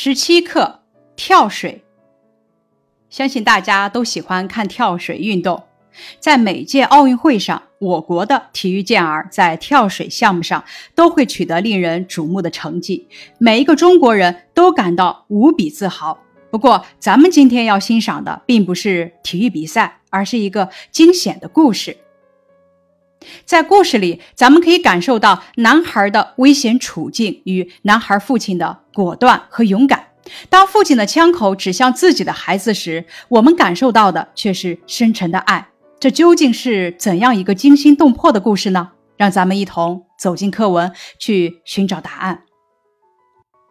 [0.00, 0.82] 十七课
[1.16, 1.82] 跳水。
[3.10, 5.64] 相信大家都喜欢看跳水运动，
[6.20, 10.64] 在每届奥运会上，我国的体育健儿在跳水项目上
[10.94, 13.08] 都会取得令人瞩目的成绩，
[13.38, 16.16] 每一个中国人都感到无比自豪。
[16.52, 21.96] 不过，咱们今天要欣赏的并不是体育比赛，而是一个惊险的故事。
[23.44, 30.06] 在故事里，咱们可以感受到男孩的危险处境与男孩父亲的果断和勇敢。
[30.48, 35.68] 当父亲的枪口指向自己的孩子时，我们感受到的却是深沉的爱。
[35.98, 38.90] 这究竟是怎样一个惊心动魄的故事呢？
[39.16, 42.44] 让咱们一同走进课文，去寻找答案。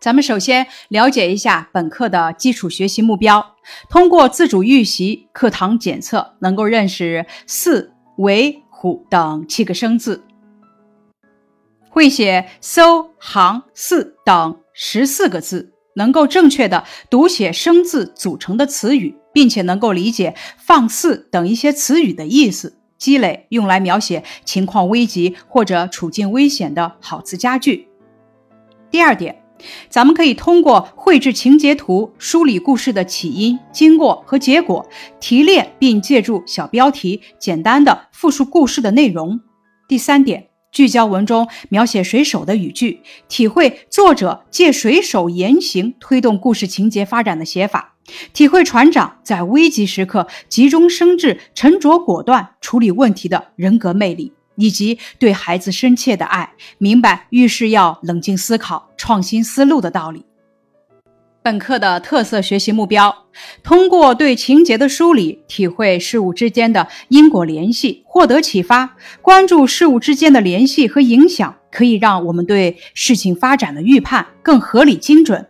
[0.00, 3.54] 咱们首先了解一下本课的基础学习目标，
[3.88, 8.62] 通过自主预习、课堂检测，能够认识四为。
[8.80, 10.22] 虎等七个生字，
[11.90, 27.88] 会写搜、行、四等十四个字，能够正确的读写生字组成的词语，并且能够理解放肆等一些词语的意思，积累用来描写情况危急或者处境危险的好词佳句。
[28.92, 29.42] 第二点。
[29.88, 34.88] 咱们可以通过绘制情节图梳理故事的起因、经过和结果，
[35.20, 39.40] 提炼并借助小标题简单的复述故事的内容。
[39.88, 47.94] 第三点，聚焦文中描写水手的语句，体会作者借水手言行推动故事情节发展的写法，
[48.32, 54.32] 体会船长在危急时刻急中生智、沉着果断处理问题的人格魅力。
[54.58, 60.26] 以及对孩子深切的爱，明白遇事要冷静思考、创新思路的道理。
[61.40, 63.24] 本课的特色学习目标：
[63.62, 68.96] 通过对情节的梳理，体会事物之间的因果联系，获得启发。
[69.22, 75.48] 关注事物之间的联系和影响，可以让我们对事情发展的预判更合理精准。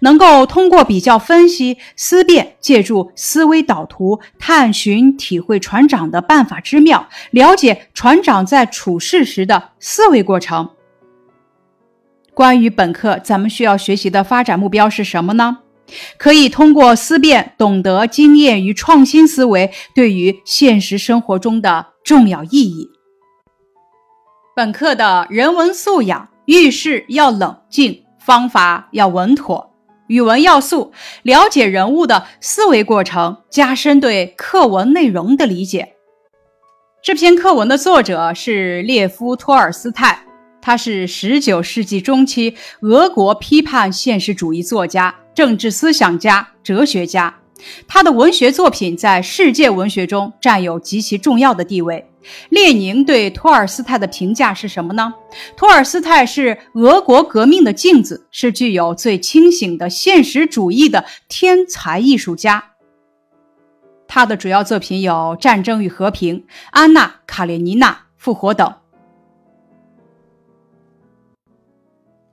[0.00, 10.70] 能够通过比较分析、思辨，借助思维导图，探寻体会船长的办法之妙，了解船长在处事时的思维过程。
[12.34, 15.58] 关于本课，咱们需要学习的发展目标是什么呢？
[16.18, 22.90] 可以通过思辨，懂得经验与创新思维对于现实生活中的重要意义。
[24.54, 28.04] 本课的人文素养，遇事要冷静。
[28.28, 29.72] 方法要稳妥，
[30.08, 35.94] 语文要素：了解人物的思维过程，加深对课文内容的理解。
[37.02, 40.26] 这篇课文的作者是列夫·托尔斯泰，
[40.60, 47.34] 他是19世纪中期俄国批判现实主义作家、政治思想家、哲学家。
[47.86, 52.04] 他的文学作品在世界文学中占有极其重要的地位。
[52.50, 55.14] 列宁对托尔斯泰的评价是什么呢？
[55.56, 62.72] 托尔斯泰是俄国革命的镜子，是具有最清醒的现实主义的天才艺术家。
[64.06, 66.36] 他的主要作品有《战争与和平》
[66.70, 68.74] 《安娜·卡列尼娜》《复活》等。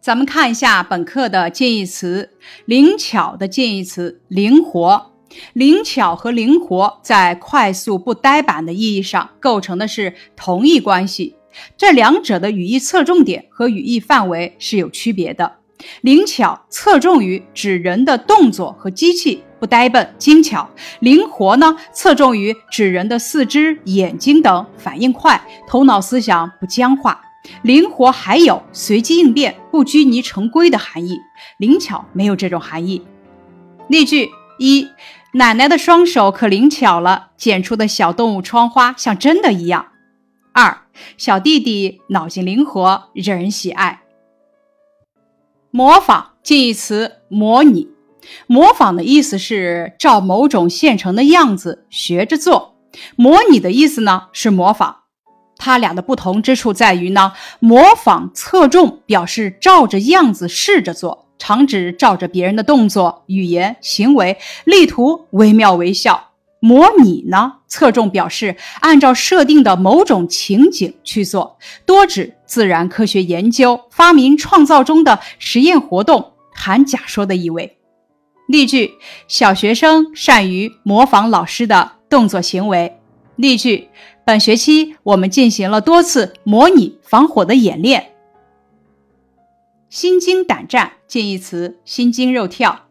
[0.02, 2.32] 咱们看一下本课的近义词：
[2.66, 5.14] 灵巧的近义词，灵活。
[5.54, 11.36] 灵巧和灵活在快速不呆板的意义上构成的是同一关系，
[11.78, 15.58] 这两者的语义侧重点和语义范围是有区别的。
[16.02, 20.70] 灵巧侧重于指人的动作和机器不呆笨精巧，
[21.02, 27.22] 灵活呢侧重于指人的四肢、眼睛等反应快，头脑思想不僵化。
[27.62, 31.20] 灵活还有随机应变、不拘泥成规的含义，
[31.58, 33.02] 灵巧没有这种含义。
[33.90, 34.90] 例句一。
[35.34, 39.88] 奶奶的双手可灵巧了，剪出的小动物窗花像真的一样。
[40.54, 40.84] 二，
[41.18, 44.04] 小弟弟脑筋灵活，惹人喜爱。
[45.72, 47.90] 模仿近义词模拟，
[48.48, 52.78] 模仿的意思是照某种现成的样子学着做，
[53.18, 55.02] 模拟的意思呢是模仿。
[55.58, 61.25] 它俩的不同之处在于呢，模仿侧重表示照着样子试着做。
[61.38, 66.32] 常指照着别人的动作、语言、行为，力图惟妙惟肖。
[66.62, 77.78] 模拟呢，侧重表示按照设定的某种情景去做，多指自然科学研究、发明创造中的实验活动，含假说的意味。
[78.48, 78.94] 例句：
[79.28, 83.00] 小学生善于模仿老师的动作行为。
[83.36, 83.90] 例句：
[84.26, 88.14] 本学期我们进行了多次模拟防火的演练。
[89.90, 92.88] 心惊胆战近义词心惊肉跳，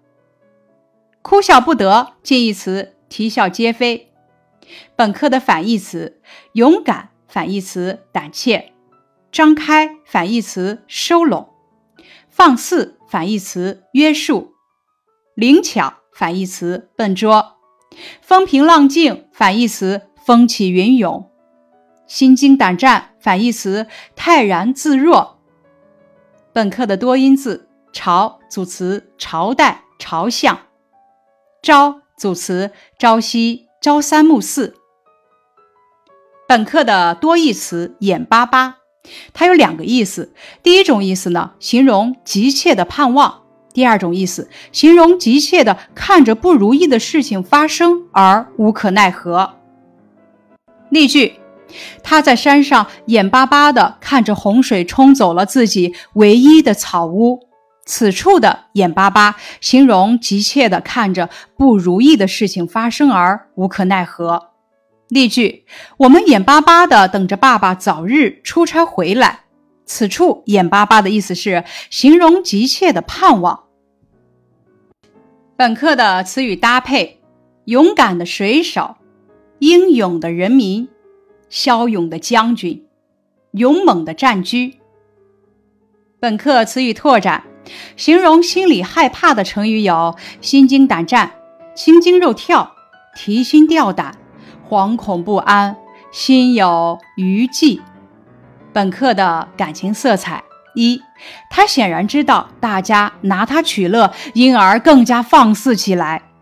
[1.22, 4.12] 哭笑不得近义词啼笑皆非。
[4.96, 6.20] 本课的反义词：
[6.52, 8.72] 勇敢反义词胆怯，
[9.32, 11.50] 张开反义词收拢，
[12.30, 14.54] 放肆反义词约束，
[15.34, 17.56] 灵巧反义词笨拙，
[18.22, 21.28] 风平浪静反义词风起云涌，
[22.06, 25.33] 心惊胆战反义词泰然自若。
[26.54, 30.56] 本课的多音字朝组词朝代、朝向，
[31.60, 34.76] 朝组词朝夕、朝三暮四。
[36.46, 38.76] 本课的多义词眼巴巴。
[39.32, 43.42] 它有两个意思，第一种意思呢，形容急切的盼望；
[43.72, 49.56] 第二种意思，形容急切的看着不如意的事情发生而无可奈何。
[50.88, 51.34] 例句：
[52.02, 57.40] 他在山上眼巴巴地看着洪水冲走了自己唯一的草屋。
[57.86, 61.28] 此处的眼巴巴，形容急切地看着
[61.58, 64.50] 不如意的事情发生而无可奈何。
[65.08, 65.66] 例句：
[65.98, 69.40] 我们眼巴巴的等着爸爸早日出差回来。
[69.84, 73.64] 此处“眼巴巴”的意思是形容急切的盼望。
[75.56, 77.20] 本课的词语搭配：
[77.66, 78.96] 勇敢的水手、
[79.58, 80.88] 英勇的人民、
[81.54, 82.84] 骁勇的将军、
[83.52, 84.80] 勇猛的战驹。
[86.18, 87.44] 本课词语拓展：
[87.96, 91.30] 形容心里害怕的成语有心惊胆战、
[91.76, 92.72] 心惊肉跳、
[93.14, 94.18] 提心吊胆。
[94.68, 95.76] 惶恐不安，
[96.10, 97.80] 心有余悸。
[98.72, 100.42] 本课的感情色彩
[100.74, 101.00] 一，
[101.50, 106.33] 他显然知道大家拿他取乐，因而更加放肆起来。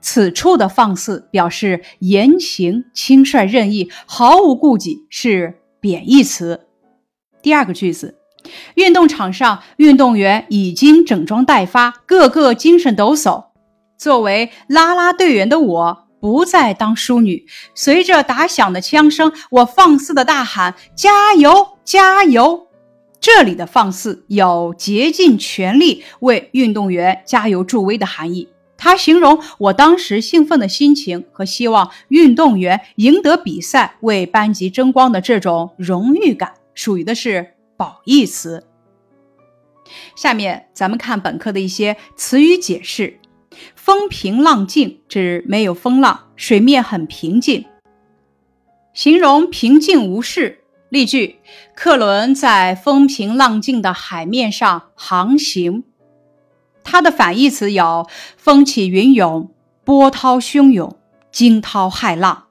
[0.00, 6.66] 此处的放肆表示言行轻率任意，毫无顾忌，是贬义词。
[7.42, 8.16] 第二个句子，
[8.74, 13.46] 运动场上运动员已经整装待发，个个精神抖擞。
[13.98, 15.98] 作为啦啦队员的我。
[16.22, 17.46] 不再当淑女。
[17.74, 22.68] 随着打响的枪声，我放肆的大喊：“加油，加油！”
[23.20, 28.48] 这里的放肆有竭尽全力为运动员加油助威的含义。
[28.82, 38.66] 它形容我当时兴奋的心情和希望运动员赢得比赛、为班级争光的这种荣誉感，属于的是褒义词。
[40.16, 43.20] 下面咱们看本课的一些词语解释。
[43.76, 47.64] 风平浪静指没有风浪，水面很平静，
[48.92, 50.64] 形容平静无事。
[50.88, 51.36] 例句：
[51.76, 55.84] 客轮在风平浪静的海面上航行。
[56.84, 59.50] 它的反义词有风起云涌、
[59.84, 60.96] 波涛汹涌、
[61.30, 62.44] 惊涛骇浪。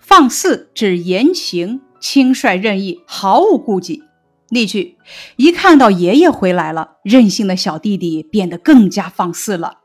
[0.00, 4.02] 放肆指言行轻率任意，毫无顾忌。
[4.48, 4.98] 例句：
[5.36, 9.78] 一看到爷爷回来了，任性的小弟弟变得更加放肆了。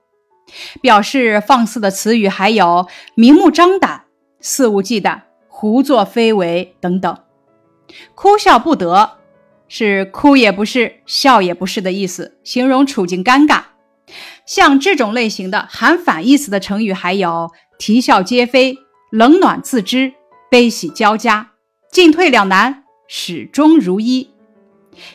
[0.82, 4.06] 表示放肆的词语还有明目张胆、
[4.42, 7.18] 肆无忌惮、胡作非为等等。
[8.16, 9.17] 哭笑不得
[9.68, 13.64] 是哭也不是、笑也不是的意思，形容处境尴尬。
[14.46, 18.78] 像这种类型的含反义词的成语还有啼笑皆非、
[19.12, 20.14] 冷暖自知、
[20.50, 21.52] 悲喜交加、
[21.92, 24.30] 进退两难、始终如一、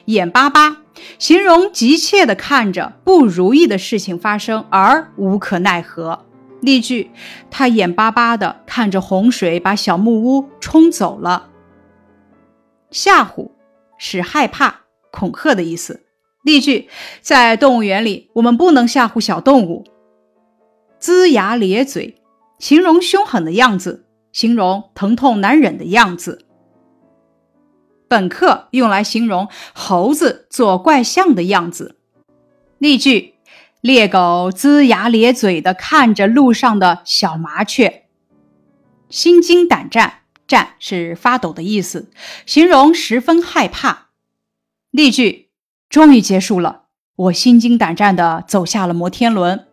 [0.05, 0.79] 眼巴巴。
[1.19, 6.27] 形容急切地看着不如意的事情发生而无可奈何。
[6.61, 7.11] 例句：
[7.51, 11.49] 他眼巴巴地看着洪水把小木屋冲走了。
[12.91, 13.51] 吓唬
[14.05, 14.81] 是害怕、
[15.13, 16.03] 恐吓的意思。
[16.43, 16.89] 例句：
[17.21, 19.85] 在动物园里，我们不能吓唬小动物。
[21.01, 22.21] 龇牙咧嘴，
[22.59, 26.47] 形容凶狠的样子，形容疼痛难忍的样子。
[28.09, 31.97] 本课用来形容猴子做怪相的样子。
[32.79, 33.35] 例句：
[33.81, 38.07] 猎狗龇牙咧嘴地看着路上的小麻雀，
[39.09, 42.11] 心惊胆战，战是发抖的意思，
[42.47, 44.09] 形容十分害怕。
[44.91, 45.49] 例句：
[45.89, 46.83] 终于结束了，
[47.17, 49.67] 我心惊胆战地走下了摩天轮。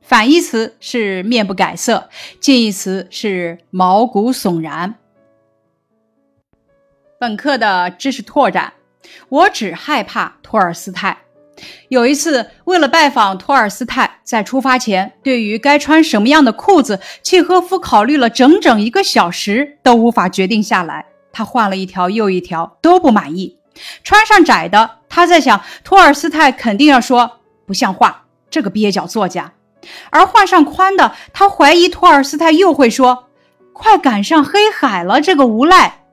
[0.00, 2.08] 反义词是面不改色，
[2.40, 4.96] 近义词是毛骨悚然。
[7.18, 8.72] 本课的知识拓展，
[9.28, 11.18] 我只害怕托尔斯泰。
[11.88, 21.04] 有一次，为了拜访托尔斯泰，在出发前，对于该穿什么样的裤子，契诃夫考虑了整整一个小时，都无法决定下来。
[21.32, 23.58] 他换了一条又一条，都不满意。
[24.04, 29.50] 穿上窄的，他在想，托尔斯泰肯定要说不像话，这个蹩脚作家；
[30.10, 33.24] 而换上宽的，他怀疑托尔斯泰又会说，
[33.72, 36.04] 快赶上黑海了，这个无赖。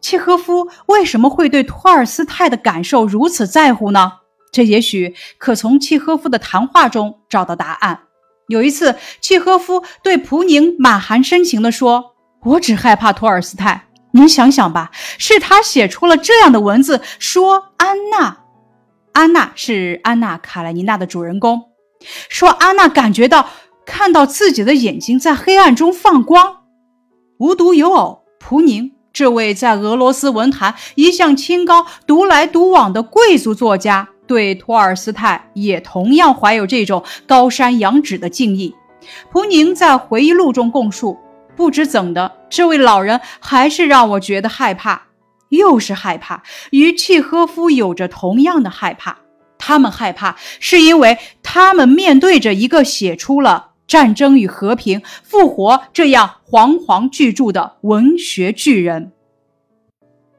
[0.00, 4.14] 契诃夫为什么会对托尔斯泰的感受如此在乎呢？
[4.52, 8.02] 这也许可从契诃夫的谈话中找到答案。
[8.48, 13.88] 有一次，契诃夫对普宁满含深情地说：“我只害怕托尔斯泰。
[14.10, 18.36] 您想想吧，是他写出了这样的文字，说安娜，
[19.12, 21.62] 安娜是安娜·卡列尼娜的主人公。
[22.28, 23.48] 说安娜感觉到
[23.86, 26.64] 看到自己的眼睛在黑暗中放光。
[27.38, 38.74] 无独有偶，普宁这位在俄罗斯文坛一向清高、独来独往的贵族作家，对托尔斯泰也同样怀有这种高山仰止的敬意。
[39.30, 41.18] 普宁在回忆录中供述
[41.56, 45.02] ：“不知怎的，这位老人还是让我觉得害怕，
[45.48, 49.18] 又是害怕，与契诃夫有着同样的害怕。
[49.58, 59.12] 他们害怕，是因为他们面对着一个写出了《战争与和平》《复活》这样煌煌巨著的文学巨人。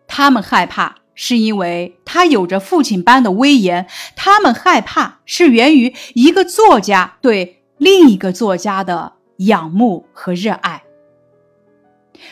[0.08, 3.88] 他们害怕，是因为他有着父亲般的威严。
[4.16, 10.84] 他们害怕，是源于一个作家对。”另一个作家的仰慕和热爱。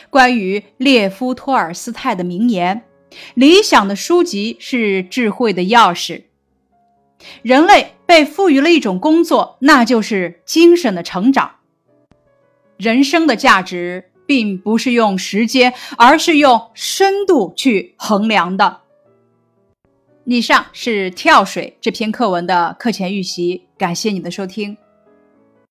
[0.08, 2.84] 关于列夫·托尔斯泰的名言
[3.34, 6.22] ：“理想的书籍是智慧的钥匙。”
[7.42, 11.56] 人类被赋予了一种工作，那就是精神的成长。
[12.78, 18.80] 人生的价值并不是用时间，而是用深度去衡量的。
[20.24, 24.76] 以上是《跳水》这篇课文的课前预习，感谢你的收听。